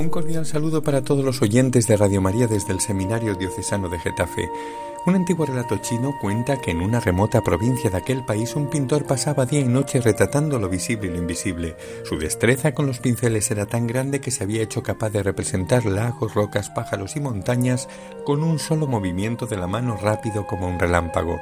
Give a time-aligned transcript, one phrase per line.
[0.00, 3.98] Un cordial saludo para todos los oyentes de Radio María desde el Seminario Diocesano de
[3.98, 4.48] Getafe.
[5.04, 9.04] Un antiguo relato chino cuenta que en una remota provincia de aquel país un pintor
[9.04, 11.76] pasaba día y noche retratando lo visible y lo invisible.
[12.04, 15.84] Su destreza con los pinceles era tan grande que se había hecho capaz de representar
[15.84, 17.86] lagos, rocas, pájaros y montañas
[18.24, 21.38] con un solo movimiento de la mano rápido como un relámpago.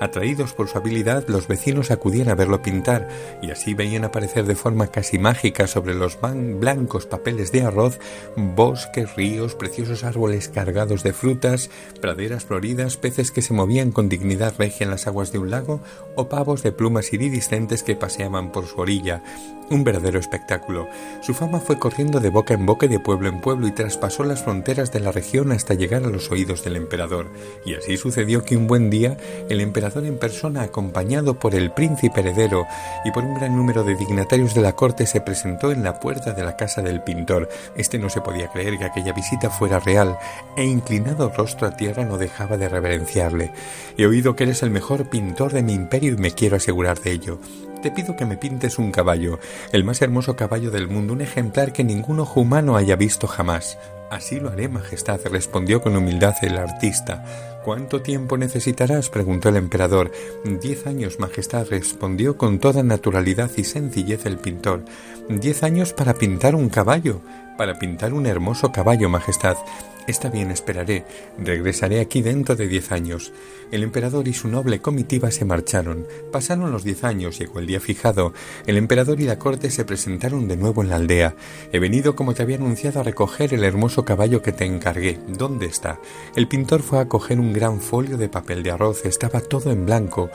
[0.00, 3.06] Atraídos por su habilidad, los vecinos acudían a verlo pintar
[3.42, 7.98] y así veían aparecer de forma casi mágica sobre los blancos papeles de arroz
[8.34, 11.68] bosques, ríos, preciosos árboles cargados de frutas,
[12.00, 15.82] praderas floridas, peces que se movían con dignidad regia en las aguas de un lago
[16.16, 19.22] o pavos de plumas iridiscentes que paseaban por su orilla.
[19.68, 20.88] Un verdadero espectáculo.
[21.22, 24.24] Su fama fue corriendo de boca en boca y de pueblo en pueblo y traspasó
[24.24, 27.30] las fronteras de la región hasta llegar a los oídos del emperador.
[27.64, 29.16] Y así sucedió que un buen día
[29.48, 32.66] el emperador en persona, acompañado por el príncipe heredero
[33.04, 36.32] y por un gran número de dignatarios de la corte, se presentó en la puerta
[36.32, 37.48] de la casa del pintor.
[37.76, 40.16] Este no se podía creer que aquella visita fuera real,
[40.56, 43.52] e inclinado rostro a tierra no dejaba de reverenciarle.
[43.98, 47.10] He oído que eres el mejor pintor de mi imperio y me quiero asegurar de
[47.10, 47.38] ello.
[47.82, 49.38] Te pido que me pintes un caballo,
[49.72, 53.78] el más hermoso caballo del mundo, un ejemplar que ningún ojo humano haya visto jamás.
[54.10, 57.24] Así lo haré, Majestad, respondió con humildad el artista.
[57.64, 59.10] ¿Cuánto tiempo necesitarás?
[59.10, 60.10] preguntó el emperador.
[60.44, 64.84] Diez años, Majestad, respondió con toda naturalidad y sencillez el pintor.
[65.28, 67.20] Diez años para pintar un caballo,
[67.60, 69.58] para pintar un hermoso caballo, Majestad.
[70.06, 71.04] Está bien, esperaré.
[71.36, 73.34] Regresaré aquí dentro de diez años.
[73.70, 76.06] El emperador y su noble comitiva se marcharon.
[76.32, 78.32] Pasaron los diez años, llegó el día fijado.
[78.66, 81.34] El emperador y la corte se presentaron de nuevo en la aldea.
[81.70, 85.18] He venido, como te había anunciado, a recoger el hermoso caballo que te encargué.
[85.28, 86.00] ¿Dónde está?
[86.36, 89.04] El pintor fue a coger un gran folio de papel de arroz.
[89.04, 90.30] Estaba todo en blanco.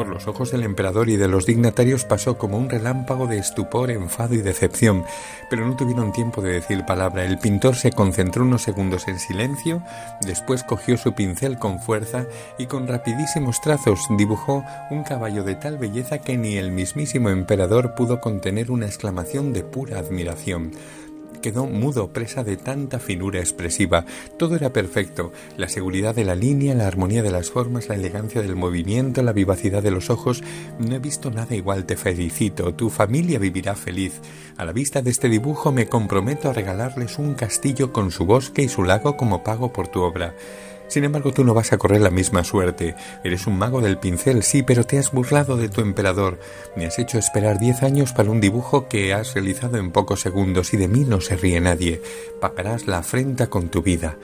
[0.00, 3.90] Por los ojos del emperador y de los dignatarios pasó como un relámpago de estupor,
[3.90, 5.04] enfado y decepción,
[5.50, 7.26] pero no tuvieron tiempo de decir palabra.
[7.26, 9.82] El pintor se concentró unos segundos en silencio,
[10.22, 12.24] después cogió su pincel con fuerza
[12.56, 17.94] y con rapidísimos trazos dibujó un caballo de tal belleza que ni el mismísimo emperador
[17.94, 20.72] pudo contener una exclamación de pura admiración
[21.40, 24.04] quedó mudo, presa de tanta finura expresiva.
[24.38, 28.42] Todo era perfecto, la seguridad de la línea, la armonía de las formas, la elegancia
[28.42, 30.42] del movimiento, la vivacidad de los ojos.
[30.78, 34.20] No he visto nada igual, te felicito, tu familia vivirá feliz.
[34.56, 38.62] A la vista de este dibujo me comprometo a regalarles un castillo con su bosque
[38.62, 40.34] y su lago como pago por tu obra.
[40.90, 42.96] Sin embargo, tú no vas a correr la misma suerte.
[43.22, 46.40] Eres un mago del pincel, sí, pero te has burlado de tu emperador.
[46.76, 50.74] Me has hecho esperar diez años para un dibujo que has realizado en pocos segundos
[50.74, 52.02] y de mí no se ríe nadie.
[52.40, 54.16] Pagarás la afrenta con tu vida.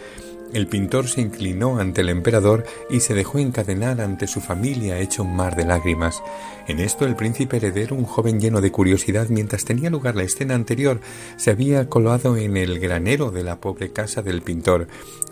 [0.52, 5.22] El pintor se inclinó ante el emperador y se dejó encadenar ante su familia hecho
[5.24, 6.22] un mar de lágrimas.
[6.68, 10.54] En esto el príncipe heredero, un joven lleno de curiosidad, mientras tenía lugar la escena
[10.54, 11.00] anterior,
[11.36, 14.86] se había colado en el granero de la pobre casa del pintor.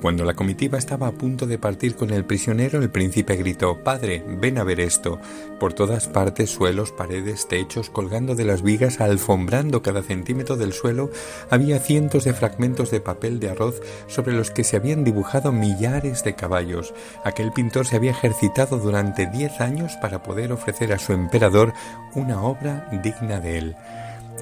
[0.05, 4.23] Cuando la comitiva estaba a punto de partir con el prisionero, el príncipe gritó Padre,
[4.39, 5.19] ven a ver esto.
[5.59, 11.09] Por todas partes, suelos, paredes, techos, colgando de las vigas, alfombrando cada centímetro del suelo,
[11.49, 16.23] había cientos de fragmentos de papel de arroz sobre los que se habían dibujado millares
[16.23, 16.93] de caballos.
[17.25, 21.73] Aquel pintor se había ejercitado durante diez años para poder ofrecer a su emperador
[22.13, 23.77] una obra digna de él.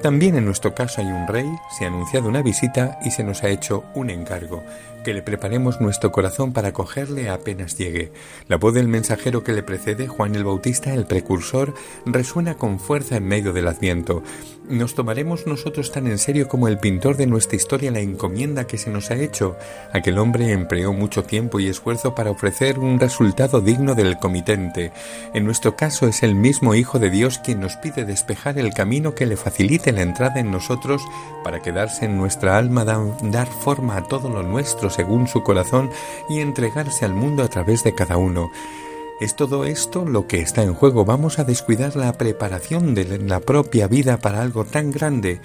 [0.01, 3.43] También en nuestro caso hay un rey, se ha anunciado una visita y se nos
[3.43, 4.61] ha hecho un encargo
[5.03, 8.11] que le preparemos nuestro corazón para acogerle apenas llegue.
[8.47, 11.73] La voz del mensajero que le precede, Juan el Bautista, el precursor,
[12.05, 14.23] resuena con fuerza en medio del adviento.
[14.69, 18.77] ¿Nos tomaremos nosotros tan en serio como el pintor de nuestra historia la encomienda que
[18.77, 19.57] se nos ha hecho?
[19.91, 24.93] Aquel hombre empleó mucho tiempo y esfuerzo para ofrecer un resultado digno del comitente.
[25.33, 29.15] En nuestro caso es el mismo Hijo de Dios quien nos pide despejar el camino
[29.15, 31.01] que le facilite la entrada en nosotros
[31.43, 35.89] para quedarse en nuestra alma, dar forma a todo lo nuestro según su corazón
[36.29, 38.51] y entregarse al mundo a través de cada uno.
[39.19, 41.05] ¿Es todo esto lo que está en juego?
[41.05, 45.39] ¿Vamos a descuidar la preparación de la propia vida para algo tan grande?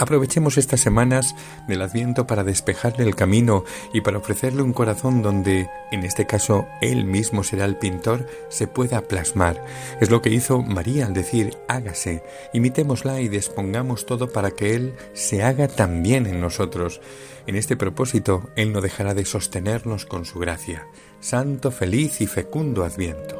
[0.00, 1.34] Aprovechemos estas semanas
[1.68, 6.66] del Adviento para despejarle el camino y para ofrecerle un corazón donde, en este caso,
[6.80, 9.62] él mismo será el pintor, se pueda plasmar.
[10.00, 12.22] Es lo que hizo María al decir hágase.
[12.54, 17.02] Imitémosla y dispongamos todo para que Él se haga también en nosotros.
[17.46, 20.86] En este propósito, Él no dejará de sostenernos con su gracia.
[21.20, 23.39] Santo, feliz y fecundo Adviento.